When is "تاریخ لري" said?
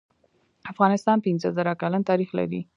2.09-2.61